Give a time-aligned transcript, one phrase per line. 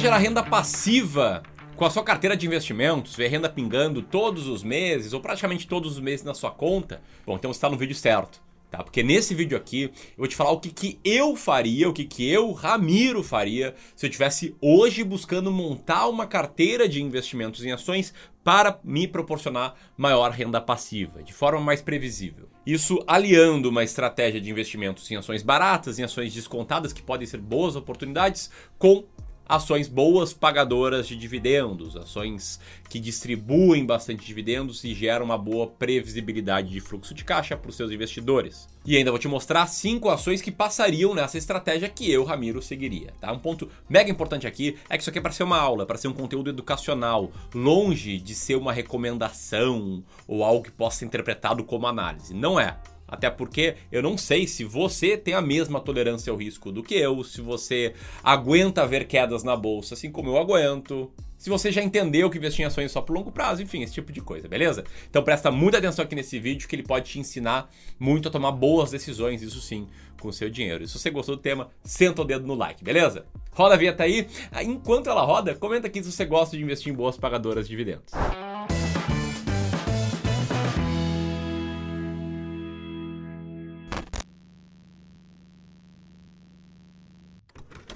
[0.00, 1.42] gerar renda passiva
[1.76, 5.92] com a sua carteira de investimentos, ver renda pingando todos os meses ou praticamente todos
[5.92, 7.02] os meses na sua conta?
[7.26, 8.40] Bom, então está no vídeo certo.
[8.70, 8.82] Tá?
[8.82, 12.04] Porque nesse vídeo aqui eu vou te falar o que, que eu faria, o que,
[12.04, 17.72] que eu, Ramiro, faria se eu tivesse hoje buscando montar uma carteira de investimentos em
[17.72, 22.48] ações para me proporcionar maior renda passiva, de forma mais previsível.
[22.64, 27.38] Isso aliando uma estratégia de investimentos em ações baratas, em ações descontadas, que podem ser
[27.38, 29.04] boas oportunidades, com
[29.50, 36.70] ações boas pagadoras de dividendos, ações que distribuem bastante dividendos e geram uma boa previsibilidade
[36.70, 38.68] de fluxo de caixa para os seus investidores.
[38.86, 43.12] E ainda vou te mostrar cinco ações que passariam nessa estratégia que eu, Ramiro, seguiria.
[43.20, 43.32] Tá?
[43.32, 45.98] Um ponto mega importante aqui é que isso aqui é para ser uma aula, para
[45.98, 51.64] ser um conteúdo educacional, longe de ser uma recomendação ou algo que possa ser interpretado
[51.64, 52.32] como análise.
[52.32, 52.78] Não é.
[53.10, 56.94] Até porque eu não sei se você tem a mesma tolerância ao risco do que
[56.94, 61.82] eu, se você aguenta ver quedas na bolsa assim como eu aguento, se você já
[61.82, 64.84] entendeu que investir em ações só por longo prazo, enfim, esse tipo de coisa, beleza?
[65.08, 68.52] Então presta muita atenção aqui nesse vídeo que ele pode te ensinar muito a tomar
[68.52, 69.88] boas decisões, isso sim,
[70.20, 70.84] com o seu dinheiro.
[70.84, 73.24] E se você gostou do tema, senta o dedo no like, beleza?
[73.52, 74.28] Roda a vinheta aí.
[74.62, 78.12] Enquanto ela roda, comenta aqui se você gosta de investir em boas pagadoras de dividendos.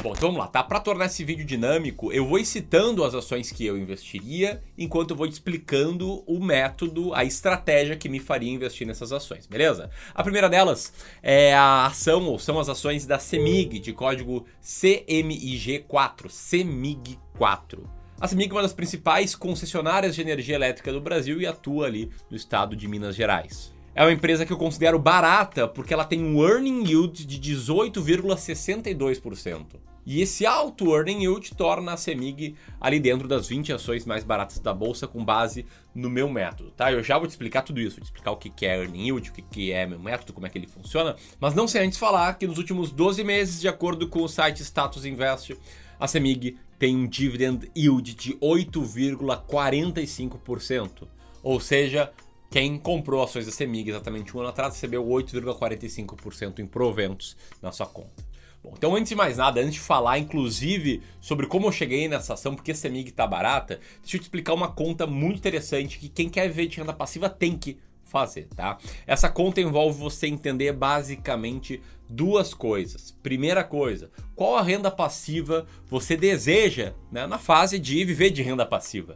[0.00, 0.62] Bom, então vamos lá, tá?
[0.62, 5.16] Para tornar esse vídeo dinâmico, eu vou citando as ações que eu investiria, enquanto eu
[5.16, 9.90] vou explicando o método, a estratégia que me faria investir nessas ações, beleza?
[10.14, 16.28] A primeira delas é a ação, ou são as ações da CEMIG, de código CMIG4,
[16.28, 17.80] CEMIG4.
[18.20, 22.08] A CEMIG é uma das principais concessionárias de energia elétrica do Brasil e atua ali
[22.30, 23.76] no estado de Minas Gerais.
[23.98, 29.66] É uma empresa que eu considero barata porque ela tem um earning yield de 18,62%.
[30.06, 34.60] E esse alto earning yield torna a CEMIG ali dentro das 20 ações mais baratas
[34.60, 36.92] da bolsa com base no meu método, tá?
[36.92, 39.30] Eu já vou te explicar tudo isso, vou te explicar o que é earning yield,
[39.30, 42.34] o que é meu método, como é que ele funciona, mas não sem antes falar
[42.34, 45.58] que nos últimos 12 meses, de acordo com o site Status Invest,
[45.98, 51.08] a CEMIG tem um dividend yield de 8,45%.
[51.42, 52.12] Ou seja,
[52.50, 57.86] quem comprou ações da CEMIG exatamente um ano atrás recebeu 8,45% em proventos na sua
[57.86, 58.26] conta.
[58.62, 62.34] Bom, então antes de mais nada, antes de falar inclusive sobre como eu cheguei nessa
[62.34, 66.08] ação, porque a CEMIG tá barata, deixa eu te explicar uma conta muito interessante que
[66.08, 68.78] quem quer viver de renda passiva tem que fazer, tá?
[69.06, 73.14] Essa conta envolve você entender basicamente duas coisas.
[73.22, 78.64] Primeira coisa, qual a renda passiva você deseja né, na fase de viver de renda
[78.64, 79.14] passiva?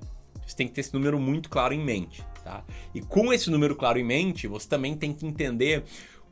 [0.53, 2.63] Você tem que ter esse número muito claro em mente, tá?
[2.95, 5.83] E com esse número claro em mente, você também tem que entender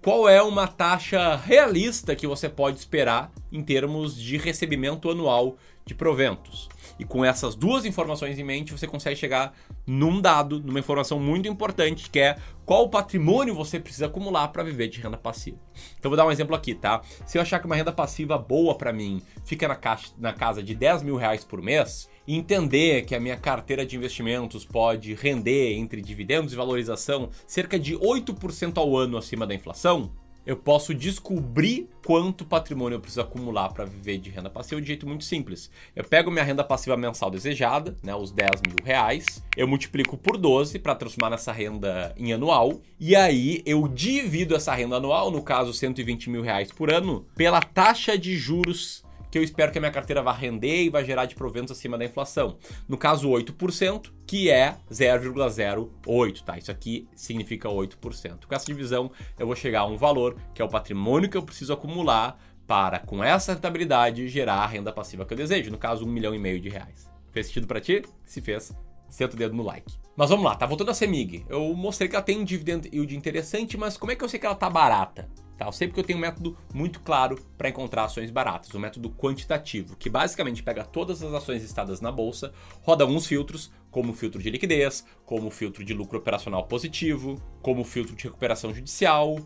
[0.03, 5.95] qual é uma taxa realista que você pode esperar em termos de recebimento anual de
[5.95, 6.69] proventos.
[6.99, 9.55] E com essas duas informações em mente, você consegue chegar
[9.87, 12.37] num dado, numa informação muito importante, que é
[12.67, 15.59] qual patrimônio você precisa acumular para viver de renda passiva.
[15.99, 17.01] Então vou dar um exemplo aqui, tá?
[17.27, 20.63] Se eu achar que uma renda passiva boa para mim fica na, caixa, na casa
[20.63, 25.75] de 10 mil reais por mês, entender que a minha carteira de investimentos pode render
[25.75, 30.11] entre dividendos e valorização cerca de 8% ao ano acima da inflação,
[30.47, 35.07] eu posso descobrir quanto patrimônio eu preciso acumular para viver de renda passiva de jeito
[35.07, 35.71] muito simples.
[35.95, 40.37] Eu pego minha renda passiva mensal desejada, né, os 10 mil reais, eu multiplico por
[40.37, 45.43] 12 para transformar nessa renda em anual, e aí eu divido essa renda anual, no
[45.43, 49.81] caso 120 mil reais por ano, pela taxa de juros que eu espero que a
[49.81, 52.59] minha carteira vá render e vai gerar de proventos acima da inflação.
[52.89, 56.59] No caso, 8%, que é 0,08, tá?
[56.59, 58.47] Isso aqui significa 8%.
[58.47, 61.43] Com essa divisão, eu vou chegar a um valor que é o patrimônio que eu
[61.43, 65.71] preciso acumular para, com essa rentabilidade, gerar a renda passiva que eu desejo.
[65.71, 67.11] No caso, um milhão e meio de reais.
[67.33, 68.03] Fez sentido para ti?
[68.25, 68.73] Se fez,
[69.11, 69.93] senta o dedo no like.
[70.17, 71.45] Mas vamos lá, tá voltando a Semig.
[71.49, 74.39] Eu mostrei que ela tem um dividend yield interessante, mas como é que eu sei
[74.39, 75.29] que ela tá barata?
[75.57, 75.67] Tá?
[75.67, 79.11] Eu sei porque eu tenho um método muito claro para encontrar ações baratas, um método
[79.11, 82.53] quantitativo, que basicamente pega todas as ações listadas na bolsa,
[82.83, 87.35] roda alguns filtros, como o filtro de liquidez, como o filtro de lucro operacional positivo,
[87.61, 89.37] como o filtro de recuperação judicial,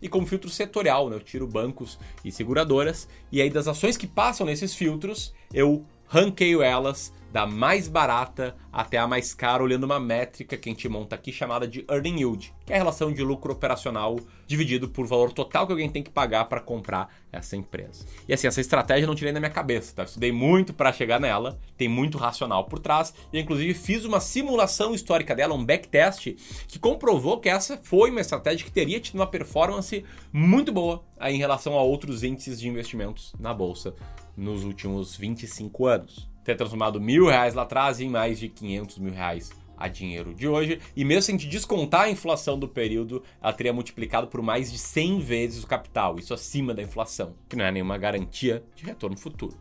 [0.00, 1.16] e como filtro setorial, né?
[1.16, 6.62] Eu tiro bancos e seguradoras, e aí das ações que passam nesses filtros, eu ranqueio
[6.62, 11.16] elas da mais barata até a mais cara, olhando uma métrica que a gente monta
[11.16, 15.32] aqui chamada de earning yield, que é a relação de lucro operacional dividido por valor
[15.32, 18.06] total que alguém tem que pagar para comprar essa empresa.
[18.28, 20.02] E assim, essa estratégia não tirei da minha cabeça, tá?
[20.02, 24.20] Eu estudei muito para chegar nela, tem muito racional por trás, e inclusive fiz uma
[24.20, 26.36] simulação histórica dela, um backtest,
[26.68, 31.34] que comprovou que essa foi uma estratégia que teria tido uma performance muito boa aí
[31.34, 33.92] em relação a outros índices de investimentos na bolsa
[34.36, 36.28] nos últimos 25 anos.
[36.44, 40.46] ter transformado mil reais lá atrás em mais de 500 mil reais a dinheiro de
[40.46, 40.80] hoje.
[40.94, 44.70] E mesmo se a gente descontar a inflação do período, ela teria multiplicado por mais
[44.70, 48.84] de 100 vezes o capital, isso acima da inflação, que não é nenhuma garantia de
[48.84, 49.56] retorno futuro.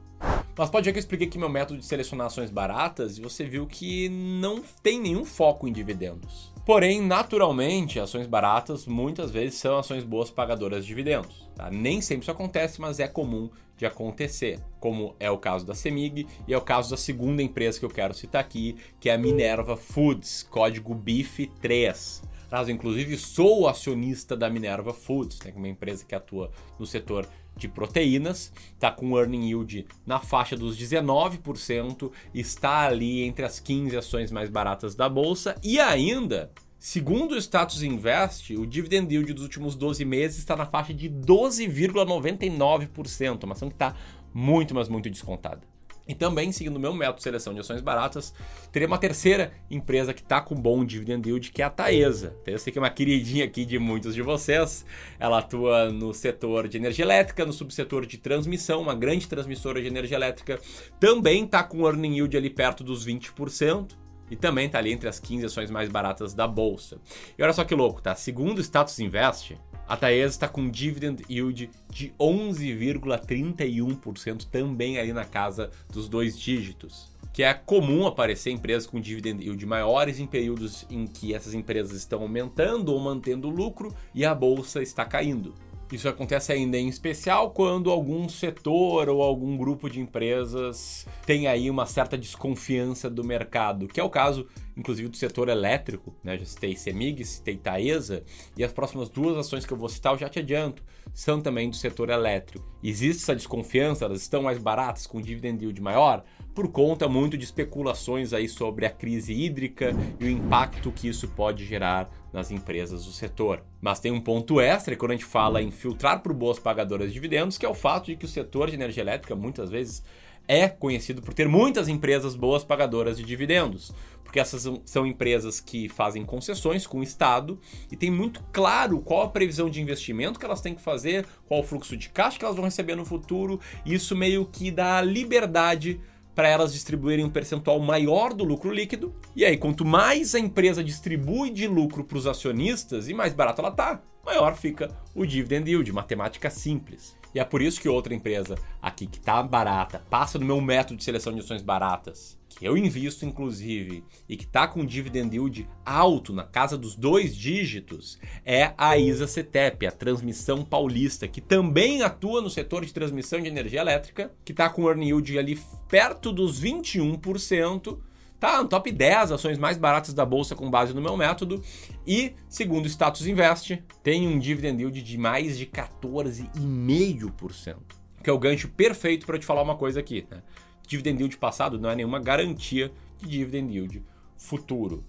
[0.58, 3.44] Mas pode ver que eu expliquei aqui meu método de selecionar ações baratas e você
[3.44, 6.54] viu que não tem nenhum foco em dividendos.
[6.66, 11.50] Porém, naturalmente, ações baratas muitas vezes são ações boas pagadoras de dividendos.
[11.56, 11.70] Tá?
[11.70, 13.50] Nem sempre isso acontece, mas é comum
[13.84, 17.78] de acontecer, como é o caso da Semig e é o caso da segunda empresa
[17.78, 22.24] que eu quero citar aqui, que é a Minerva Foods, código BIF3.
[22.50, 26.50] Caso, inclusive, sou acionista da Minerva Foods, né, é uma empresa que atua
[26.80, 27.28] no setor
[27.58, 33.98] de proteínas, está com earning yield na faixa dos 19%, está ali entre as 15
[33.98, 36.52] ações mais baratas da bolsa e ainda,
[36.84, 41.10] segundo o Status Invest, o dividend yield dos últimos 12 meses está na faixa de
[41.10, 43.96] 12,99%, uma ação que está
[44.34, 45.62] muito, mas muito descontada.
[46.06, 48.34] E também, seguindo o meu método de seleção de ações baratas,
[48.70, 52.36] teria uma terceira empresa que está com bom dividend yield, que é a Taesa.
[52.46, 54.86] Eu sei que é uma queridinha aqui de muitos de vocês.
[55.18, 59.88] Ela atua no setor de energia elétrica, no subsetor de transmissão, uma grande transmissora de
[59.88, 60.60] energia elétrica.
[61.00, 64.03] Também está com earning yield ali perto dos 20%
[64.34, 66.98] e também está ali entre as 15 ações mais baratas da bolsa.
[67.38, 68.16] E olha só que louco, tá?
[68.16, 69.56] Segundo o Status Invest,
[69.88, 77.14] a Taesa está com dividend yield de 11,31%, também ali na casa dos dois dígitos.
[77.32, 81.96] Que é comum aparecer empresas com dividend yield maiores em períodos em que essas empresas
[81.96, 85.54] estão aumentando ou mantendo lucro e a bolsa está caindo.
[85.94, 91.70] Isso acontece ainda em especial quando algum setor ou algum grupo de empresas tem aí
[91.70, 96.16] uma certa desconfiança do mercado, que é o caso, inclusive, do setor elétrico.
[96.24, 96.38] Né?
[96.38, 98.24] Já citei Semig, citei Taesa,
[98.58, 100.84] e as próximas duas ações que eu vou citar, eu já te adianto,
[101.14, 102.66] são também do setor elétrico.
[102.84, 106.24] Existe essa desconfiança, elas estão mais baratas, com dividend yield maior,
[106.54, 111.28] por conta muito de especulações aí sobre a crise hídrica e o impacto que isso
[111.30, 113.64] pode gerar nas empresas do setor.
[113.82, 117.14] Mas tem um ponto extra quando a gente fala em filtrar por boas pagadoras de
[117.14, 120.04] dividendos, que é o fato de que o setor de energia elétrica muitas vezes
[120.48, 123.94] é conhecido por ter muitas empresas boas pagadoras de dividendos,
[124.24, 127.60] porque essas são empresas que fazem concessões com o Estado
[127.92, 131.60] e tem muito claro qual a previsão de investimento que elas têm que fazer, qual
[131.60, 135.02] o fluxo de caixa que elas vão receber no futuro, e isso meio que dá
[135.02, 136.00] liberdade
[136.36, 139.14] para elas distribuírem um percentual maior do lucro líquido.
[139.36, 143.62] E aí, quanto mais a empresa distribui de lucro para os acionistas e mais barato
[143.62, 147.16] ela tá, maior fica o dividend yield, matemática simples.
[147.34, 150.98] E é por isso que outra empresa aqui que está barata, passa do meu método
[150.98, 155.68] de seleção de ações baratas, que eu invisto inclusive e que está com dividend yield
[155.86, 162.04] alto na casa dos dois dígitos, é a ISA CETEP, a Transmissão Paulista, que também
[162.04, 165.60] atua no setor de transmissão de energia elétrica, que está com earning yield ali
[165.90, 167.98] perto dos 21%,
[168.44, 171.64] Tá no top 10 ações mais baratas da bolsa com base no meu método.
[172.06, 177.78] E, segundo o Status Invest, tem um dividend yield de mais de 14,5%.
[178.22, 180.28] Que é o gancho perfeito para te falar uma coisa aqui.
[180.30, 180.44] Né?
[180.86, 184.04] Dividend yield passado não é nenhuma garantia de dividend yield
[184.36, 185.06] futuro.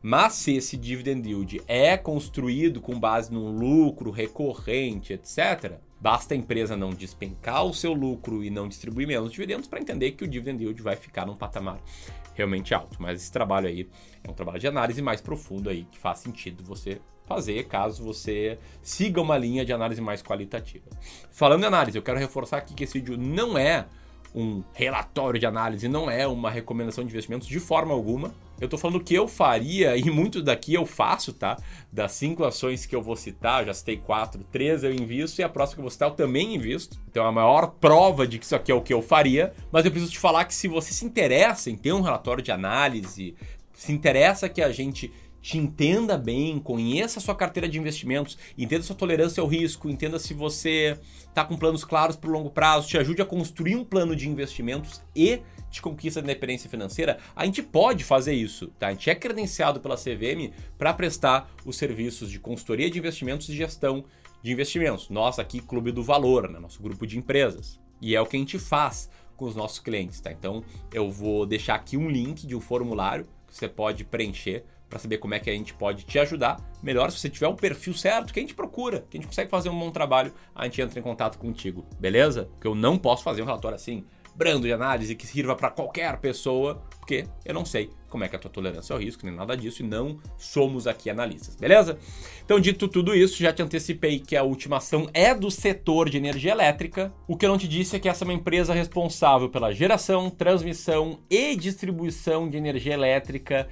[0.00, 6.36] Mas se esse dividend yield é construído com base num lucro recorrente, etc., basta a
[6.36, 10.28] empresa não despencar o seu lucro e não distribuir menos dividendos para entender que o
[10.28, 11.80] dividend yield vai ficar num patamar
[12.38, 12.96] realmente alto.
[13.00, 13.88] Mas esse trabalho aí
[14.24, 18.58] é um trabalho de análise mais profundo aí que faz sentido você fazer caso você
[18.82, 20.86] siga uma linha de análise mais qualitativa.
[21.30, 23.84] Falando em análise, eu quero reforçar aqui que esse vídeo não é
[24.34, 28.32] um relatório de análise, não é uma recomendação de investimentos de forma alguma.
[28.60, 31.56] Eu estou falando o que eu faria e muito daqui eu faço, tá?
[31.92, 35.48] Das cinco ações que eu vou citar, já citei quatro, três eu invisto e a
[35.48, 36.98] próxima que eu vou citar eu também invisto.
[37.10, 39.52] Então é a maior prova de que isso aqui é o que eu faria.
[39.70, 42.50] Mas eu preciso te falar que se você se interessa em ter um relatório de
[42.50, 43.34] análise,
[43.72, 48.82] se interessa que a gente te entenda bem, conheça a sua carteira de investimentos, entenda
[48.82, 52.88] sua tolerância ao risco, entenda se você está com planos claros para o longo prazo,
[52.88, 55.40] te ajude a construir um plano de investimentos e
[55.70, 58.88] de conquista da independência financeira, a gente pode fazer isso, tá?
[58.88, 63.54] A gente é credenciado pela CVM para prestar os serviços de consultoria de investimentos e
[63.54, 64.04] gestão
[64.42, 65.10] de investimentos.
[65.10, 66.58] Nós aqui, Clube do Valor, né?
[66.58, 67.78] nosso grupo de empresas.
[68.00, 70.32] E é o que a gente faz com os nossos clientes, tá?
[70.32, 74.98] Então, eu vou deixar aqui um link de um formulário que você pode preencher para
[74.98, 76.56] saber como é que a gente pode te ajudar.
[76.82, 79.50] Melhor se você tiver um perfil certo que a gente procura, que a gente consegue
[79.50, 82.44] fazer um bom trabalho, a gente entra em contato contigo, beleza?
[82.52, 84.04] Porque eu não posso fazer um relatório assim
[84.38, 88.36] brando de análise que sirva para qualquer pessoa, porque eu não sei como é que
[88.36, 91.98] é a tua tolerância ao risco, nem nada disso, e não somos aqui analistas, beleza?
[92.44, 96.16] Então, dito tudo isso, já te antecipei que a última ação é do setor de
[96.16, 97.12] energia elétrica.
[97.26, 100.30] O que eu não te disse é que essa é uma empresa responsável pela geração,
[100.30, 103.68] transmissão e distribuição de energia elétrica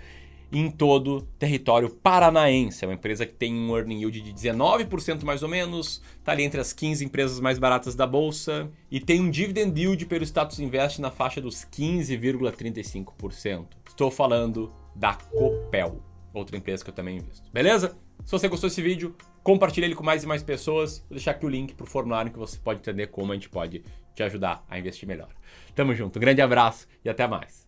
[0.53, 2.85] em todo o território paranaense.
[2.85, 6.45] É uma empresa que tem um earning yield de 19% mais ou menos, está ali
[6.45, 10.61] entre as 15 empresas mais baratas da bolsa e tem um dividend yield pelo status
[10.61, 13.67] invest na faixa dos 15,35%.
[13.87, 17.51] Estou falando da Copel, outra empresa que eu também invisto.
[17.53, 17.97] Beleza?
[18.25, 20.99] Se você gostou desse vídeo, compartilhe ele com mais e mais pessoas.
[21.01, 23.49] Vou deixar aqui o link para o formulário que você pode entender como a gente
[23.49, 23.85] pode
[24.15, 25.29] te ajudar a investir melhor.
[25.75, 27.66] Tamo junto, um grande abraço e até mais.